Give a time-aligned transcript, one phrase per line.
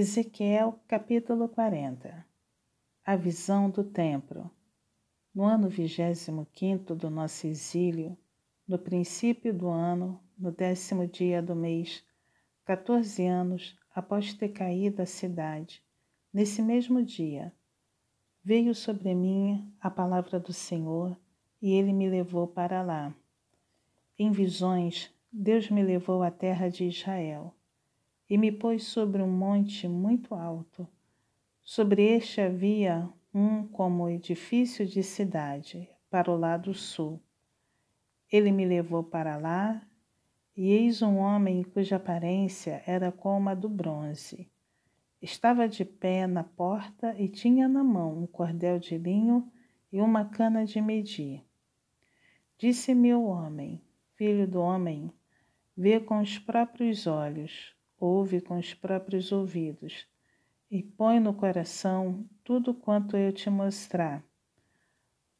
[0.00, 2.24] Ezequiel capítulo 40
[3.04, 4.48] A visão do templo.
[5.34, 8.16] No ano vigésimo quinto do nosso exílio,
[8.64, 12.04] no princípio do ano, no décimo dia do mês,
[12.64, 15.82] quatorze anos após ter caído a cidade,
[16.32, 17.52] nesse mesmo dia,
[18.44, 21.18] veio sobre mim a palavra do Senhor
[21.60, 23.12] e ele me levou para lá.
[24.16, 27.52] Em visões, Deus me levou à terra de Israel
[28.28, 30.86] e me pôs sobre um monte muito alto.
[31.62, 37.22] Sobre este havia um como edifício de cidade, para o lado sul.
[38.30, 39.86] Ele me levou para lá,
[40.56, 44.50] e eis um homem cuja aparência era como a do bronze.
[45.22, 49.50] Estava de pé na porta e tinha na mão um cordel de linho
[49.92, 51.44] e uma cana de medir.
[52.58, 53.80] Disse-me o homem,
[54.14, 55.12] filho do homem,
[55.76, 60.06] vê com os próprios olhos ouve com os próprios ouvidos
[60.70, 64.22] e põe no coração tudo quanto eu te mostrar,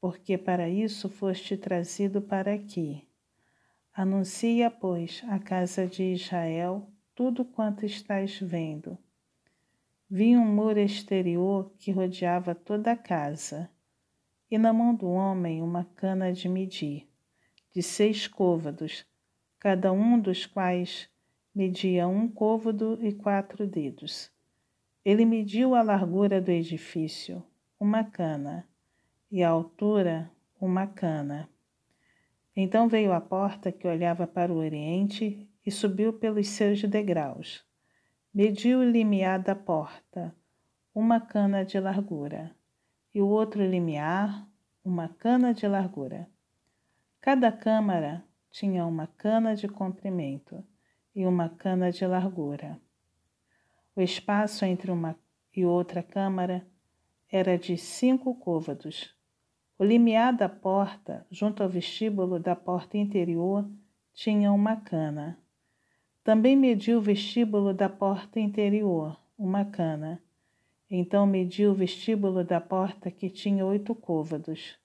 [0.00, 3.06] porque para isso foste trazido para aqui.
[3.94, 8.96] Anuncia, pois, à casa de Israel tudo quanto estás vendo.
[10.08, 13.70] Vi um muro exterior que rodeava toda a casa,
[14.50, 17.08] e na mão do homem uma cana de medir,
[17.70, 19.06] de seis côvados,
[19.58, 21.08] cada um dos quais
[21.54, 24.32] media um côvado e quatro dedos.
[25.04, 27.44] Ele mediu a largura do edifício,
[27.78, 28.66] uma cana,
[29.30, 31.48] e a altura, uma cana.
[32.56, 37.62] Então veio à porta que olhava para o oriente e subiu pelos seus degraus.
[38.32, 40.34] Mediu o limiar da porta,
[40.94, 42.56] uma cana de largura,
[43.14, 44.48] e o outro limiar,
[44.82, 46.26] uma cana de largura.
[47.20, 50.64] Cada câmara tinha uma cana de comprimento
[51.14, 52.80] e uma cana de largura.
[53.94, 55.16] O espaço entre uma
[55.54, 56.66] e outra câmara
[57.30, 59.14] era de cinco côvados.
[59.78, 63.68] O limiar da porta, junto ao vestíbulo da porta interior,
[64.14, 65.38] tinha uma cana.
[66.24, 70.22] Também mediu o vestíbulo da porta interior, uma cana.
[70.88, 74.78] Então mediu o vestíbulo da porta que tinha oito côvados,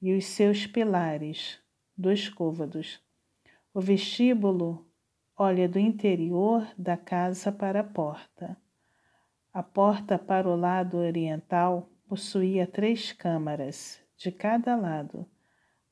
[0.00, 1.60] e os seus pilares,
[1.96, 3.00] dois côvados.
[3.72, 4.84] O vestíbulo
[5.42, 8.56] olha do interior da casa para a porta.
[9.52, 15.26] A porta para o lado oriental possuía três câmaras, de cada lado,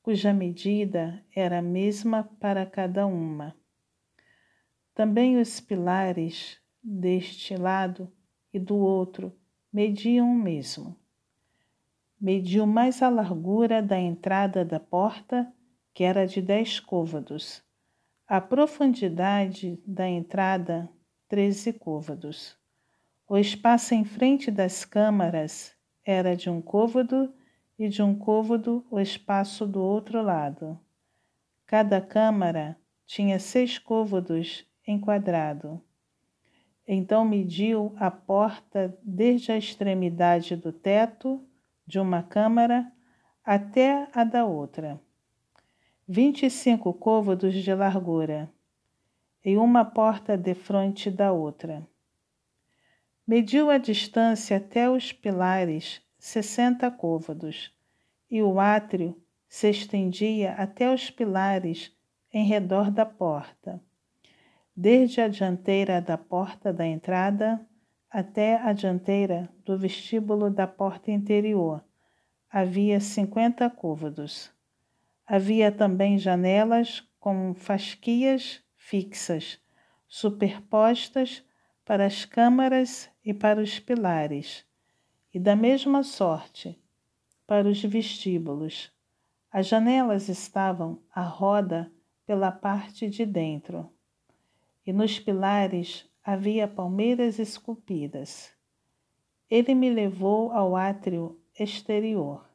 [0.01, 3.53] cuja medida era a mesma para cada uma.
[4.95, 8.09] Também os pilares deste lado
[8.53, 9.37] e do outro
[9.71, 10.95] mediam o mesmo.
[12.19, 15.51] Mediu mais a largura da entrada da porta,
[15.93, 17.61] que era de dez côvados,
[18.31, 20.89] a profundidade da entrada,
[21.27, 22.57] treze côvados.
[23.27, 25.75] O espaço em frente das câmaras
[26.05, 27.33] era de um côvado
[27.77, 30.79] e de um côvado o espaço do outro lado.
[31.65, 35.83] Cada câmara tinha seis côvados em quadrado.
[36.87, 41.45] Então mediu a porta desde a extremidade do teto
[41.85, 42.89] de uma câmara
[43.43, 45.01] até a da outra
[46.13, 48.51] vinte e cinco côvados de largura,
[49.45, 51.87] e uma porta defronte da outra.
[53.25, 57.73] Mediu a distância até os pilares sessenta côvados,
[58.29, 59.15] e o átrio
[59.47, 61.95] se estendia até os pilares
[62.33, 63.81] em redor da porta,
[64.75, 67.65] desde a dianteira da porta da entrada
[68.09, 71.81] até a dianteira do vestíbulo da porta interior.
[72.49, 74.51] Havia cinquenta côvados.
[75.33, 79.61] Havia também janelas com fasquias fixas,
[80.05, 81.41] superpostas
[81.85, 84.65] para as câmaras e para os pilares,
[85.33, 86.77] e da mesma sorte
[87.47, 88.91] para os vestíbulos.
[89.49, 91.89] As janelas estavam à roda
[92.25, 93.89] pela parte de dentro,
[94.85, 98.51] e nos pilares havia palmeiras esculpidas.
[99.49, 102.45] Ele me levou ao átrio exterior,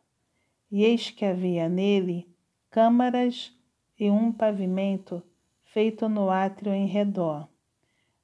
[0.71, 2.36] e eis que havia nele
[2.77, 3.57] câmaras
[3.99, 5.23] e um pavimento
[5.65, 7.49] feito no átrio em redor.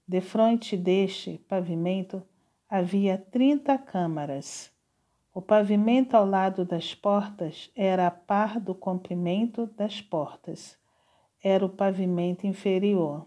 [0.06, 2.22] Defronte deste pavimento
[2.68, 4.70] havia trinta câmaras.
[5.32, 10.78] O pavimento ao lado das portas era a par do comprimento das portas.
[11.42, 13.26] Era o pavimento inferior.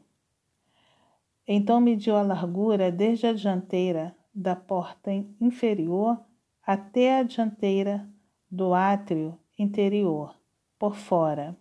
[1.47, 5.11] Então mediu a largura desde a dianteira da porta
[5.41, 6.23] inferior
[6.63, 8.07] até a dianteira
[8.47, 10.35] do átrio interior
[10.77, 11.55] por fora,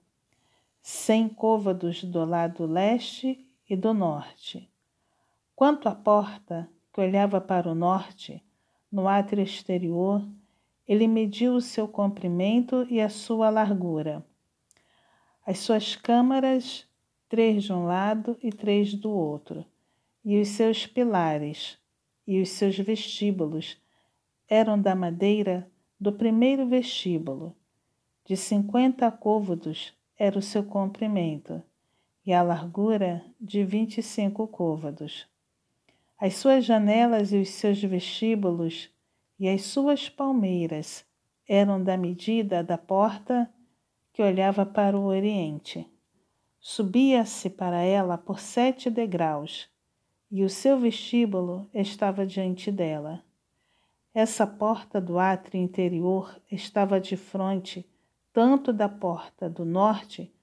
[0.80, 4.70] cem côvados do lado leste e do norte.
[5.56, 8.42] Quanto à porta, que olhava para o norte,
[8.90, 10.26] no átrio exterior,
[10.86, 14.24] ele mediu o seu comprimento e a sua largura.
[15.46, 16.86] As suas câmaras,
[17.28, 19.64] três de um lado e três do outro,
[20.24, 21.78] e os seus pilares
[22.26, 23.76] e os seus vestíbulos
[24.48, 27.54] eram da madeira do primeiro vestíbulo.
[28.24, 31.62] De cinquenta côvados era o seu comprimento,
[32.24, 35.28] e a largura de vinte e cinco côvados.
[36.18, 38.88] As suas janelas e os seus vestíbulos
[39.38, 41.04] e as suas palmeiras
[41.46, 43.52] eram da medida da porta
[44.10, 45.86] que olhava para o oriente.
[46.58, 49.68] Subia-se para ela por sete degraus,
[50.30, 53.22] e o seu vestíbulo estava diante dela.
[54.14, 57.86] Essa porta do átrio interior estava de frente
[58.34, 60.34] tanto da porta do norte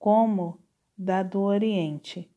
[0.00, 0.58] como
[0.98, 2.28] da do oriente,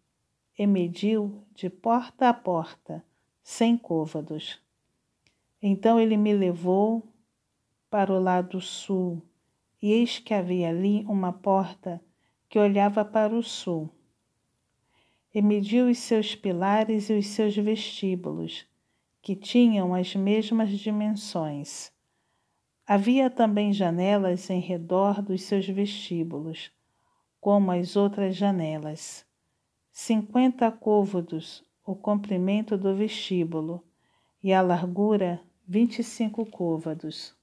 [0.56, 3.04] e mediu de porta a porta,
[3.42, 4.62] sem côvados.
[5.60, 7.12] Então ele me levou
[7.90, 9.20] para o lado sul,
[9.82, 12.00] e eis que havia ali uma porta
[12.48, 13.90] que olhava para o sul.
[15.34, 18.68] E mediu os seus pilares e os seus vestíbulos,
[19.24, 21.92] que tinham as mesmas dimensões.
[22.92, 26.72] Havia também janelas em redor dos seus vestíbulos,
[27.40, 29.24] como as outras janelas.
[29.92, 33.84] Cinquenta côvados o comprimento do vestíbulo
[34.42, 37.36] e a largura vinte e cinco côvados.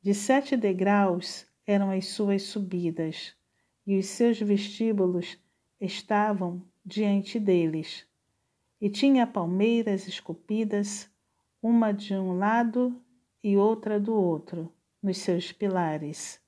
[0.00, 3.34] De sete degraus eram as suas subidas,
[3.86, 5.36] e os seus vestíbulos
[5.78, 8.06] estavam diante deles.
[8.80, 11.10] E tinha palmeiras esculpidas,
[11.62, 12.98] uma de um lado
[13.42, 14.72] e outra do outro,
[15.02, 16.40] nos seus pilares.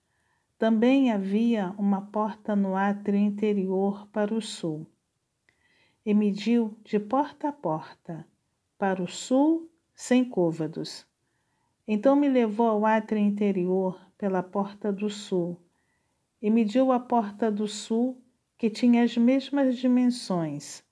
[0.58, 4.86] Também havia uma porta no átrio interior para o sul.
[6.04, 8.26] E mediu de porta a porta,
[8.78, 11.06] para o sul, sem côvados.
[11.86, 15.60] Então me levou ao átrio interior pela porta do sul
[16.40, 18.20] e mediu a porta do sul,
[18.58, 20.84] que tinha as mesmas dimensões.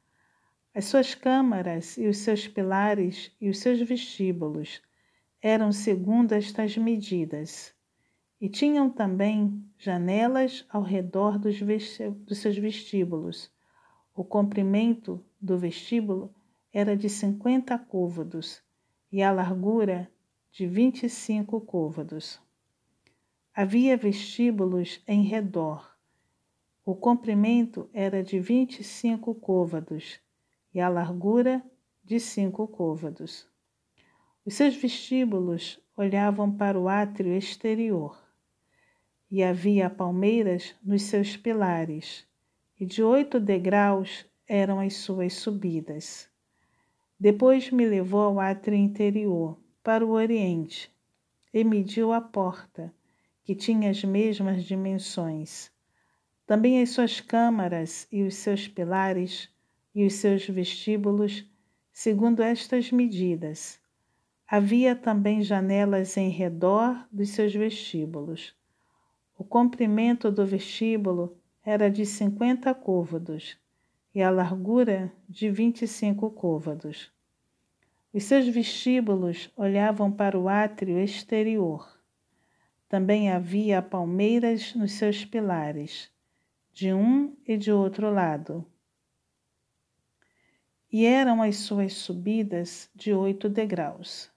[0.73, 4.81] As suas câmaras e os seus pilares e os seus vestíbulos
[5.43, 7.75] eram segundo estas medidas
[8.41, 11.59] e tinham também janelas ao redor dos,
[12.27, 13.51] dos seus vestíbulos.
[14.15, 16.35] O comprimento do vestíbulo
[16.73, 18.63] era de cinquenta côvados
[19.11, 20.11] e a largura
[20.53, 22.41] de vinte e cinco côvados.
[23.55, 25.91] Havia vestíbulos em redor.
[26.85, 30.21] O comprimento era de vinte e cinco côvados
[30.73, 31.63] e a largura
[32.05, 33.50] de cinco côvados.
[34.45, 38.19] Os seus vestíbulos olhavam para o átrio exterior
[39.31, 42.27] e havia palmeiras nos seus pilares,
[42.79, 46.29] e de oito degraus eram as suas subidas.
[47.19, 50.91] Depois me levou ao átrio interior, para o oriente,
[51.53, 52.93] e mediu a porta,
[53.45, 55.71] que tinha as mesmas dimensões.
[56.47, 59.49] Também as suas câmaras e os seus pilares
[59.95, 61.45] e os seus vestíbulos,
[61.93, 63.80] segundo estas medidas.
[64.51, 68.55] Havia também janelas em redor dos seus vestíbulos
[69.41, 73.57] o comprimento do vestíbulo era de cinquenta côvados
[74.15, 77.11] e a largura de vinte e cinco côvados.
[78.13, 81.91] Os seus vestíbulos olhavam para o átrio exterior.
[82.87, 86.11] Também havia palmeiras nos seus pilares,
[86.71, 88.67] de um e de outro lado.
[90.93, 94.30] E eram as suas subidas de oito degraus.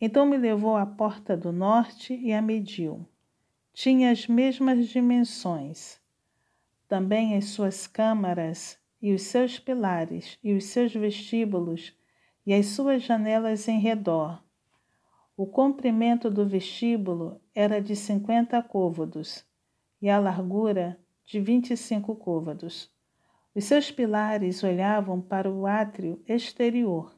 [0.00, 3.06] Então me levou à porta do norte e a mediu
[3.72, 6.00] tinha as mesmas dimensões.
[6.88, 11.94] Também as suas câmaras e os seus pilares e os seus vestíbulos
[12.46, 14.42] e as suas janelas em redor.
[15.36, 19.44] O comprimento do vestíbulo era de cinquenta côvados
[20.00, 22.90] e a largura de vinte e cinco côvados.
[23.54, 27.15] Os seus pilares olhavam para o átrio exterior.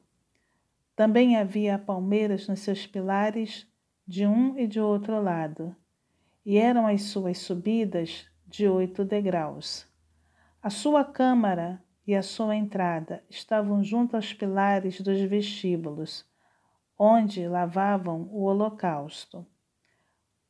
[0.99, 3.69] Também havia palmeiras nos seus pilares
[4.05, 5.73] de um e de outro lado
[6.45, 9.87] e eram as suas subidas de oito degraus.
[10.61, 16.27] A sua câmara e a sua entrada estavam junto aos pilares dos vestíbulos,
[16.99, 19.47] onde lavavam o holocausto.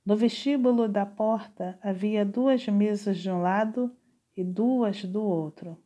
[0.02, 3.95] No vestíbulo da porta havia duas mesas de um lado
[4.35, 5.76] e duas do outro,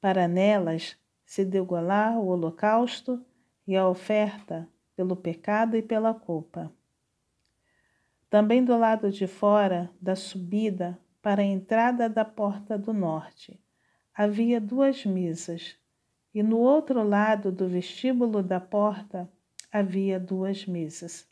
[0.00, 3.24] para nelas se degolar o holocausto
[3.66, 6.72] e a oferta pelo pecado e pela culpa.
[8.28, 13.62] Também do lado de fora da subida para a entrada da porta do norte
[14.14, 15.76] havia duas mesas,
[16.34, 19.30] e no outro lado do vestíbulo da porta
[19.70, 21.26] havia duas mesas.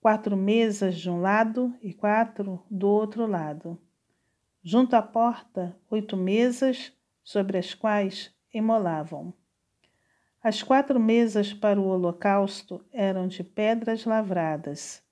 [0.00, 3.78] Quatro mesas de um lado e quatro do outro lado.
[4.62, 9.32] Junto à porta, oito mesas sobre as quais imolavam.
[10.48, 15.02] As quatro mesas para o holocausto eram de pedras lavradas.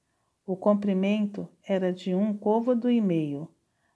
[0.47, 3.49] O comprimento era de um côvado e meio,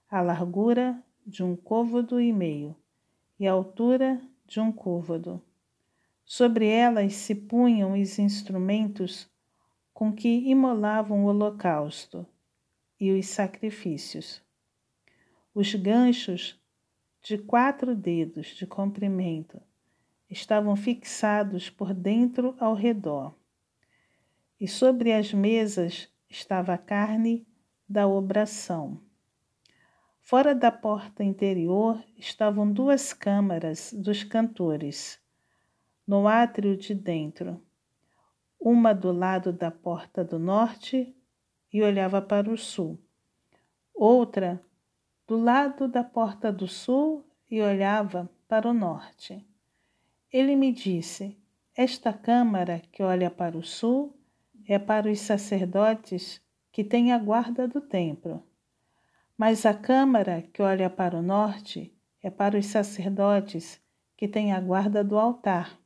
[0.09, 2.75] a largura de um côvado e meio
[3.39, 5.41] e a altura de um côvado.
[6.25, 9.25] Sobre elas se punham os instrumentos
[9.93, 12.27] com que imolavam o holocausto
[12.99, 14.41] e os sacrifícios.
[15.55, 16.61] Os ganchos
[17.23, 19.61] de quatro dedos de comprimento
[20.29, 23.33] estavam fixados por dentro ao redor,
[24.59, 27.47] e sobre as mesas estava a carne
[27.87, 29.01] da obração.
[30.19, 35.19] Fora da porta interior estavam duas câmaras dos cantores,
[36.05, 37.59] no átrio de dentro,
[38.59, 41.15] uma do lado da porta do norte
[41.73, 42.99] e olhava para o sul,
[43.93, 44.63] outra
[45.25, 49.48] do lado da porta do sul e olhava para o norte.
[50.31, 51.35] Ele me disse:
[51.75, 54.15] Esta câmara que olha para o sul
[54.67, 56.39] é para os sacerdotes
[56.71, 58.43] que têm a guarda do templo.
[59.35, 63.81] Mas a câmara que olha para o norte é para os sacerdotes
[64.15, 65.79] que têm a guarda do altar.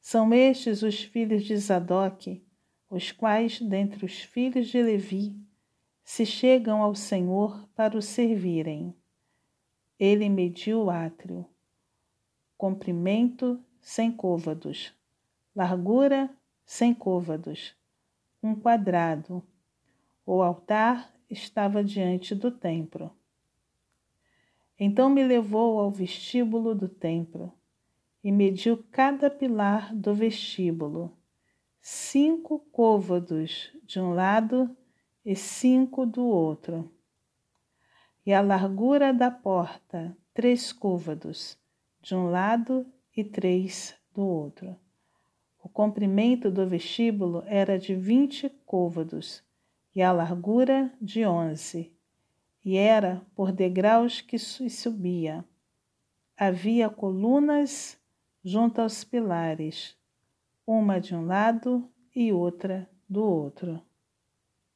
[0.00, 2.44] São estes os filhos de Zadok,
[2.90, 5.36] os quais, dentre os filhos de Levi,
[6.02, 8.92] se chegam ao Senhor para o servirem.
[10.00, 11.46] Ele mediu o átrio
[12.62, 14.94] comprimento sem côvados,
[15.52, 16.30] largura
[16.64, 17.74] sem côvados,
[18.40, 19.42] um quadrado.
[20.24, 23.10] O altar estava diante do templo.
[24.78, 27.52] Então me levou ao vestíbulo do templo
[28.22, 31.12] e mediu cada pilar do vestíbulo,
[31.80, 34.70] cinco côvados de um lado
[35.24, 36.88] e cinco do outro.
[38.24, 41.60] E a largura da porta, três côvados,
[42.02, 42.84] de um lado
[43.16, 44.76] e três do outro.
[45.62, 49.42] O comprimento do vestíbulo era de vinte côvados
[49.94, 51.96] e a largura de onze,
[52.64, 55.44] e era por degraus que subia.
[56.36, 57.96] Havia colunas
[58.42, 59.96] junto aos pilares,
[60.66, 63.80] uma de um lado e outra do outro.